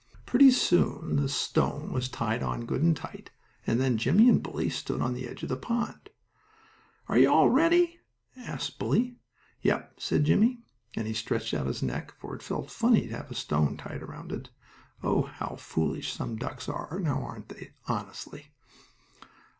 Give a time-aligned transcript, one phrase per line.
[0.25, 3.29] Pretty soon the stone was tied on good and tight,
[3.67, 6.09] and then Jimmie and Bully stood on the edge of the pond.
[7.07, 7.99] "Are you all ready?"
[8.35, 9.17] asked Bully.
[9.61, 10.63] "Yep," replied Jimmie,
[10.95, 14.01] and he stretched out his neck, for it felt funny to have a stone tied
[14.01, 14.49] around it.
[15.03, 18.47] Oh, how foolish some ducks are; now, aren't they, honestly?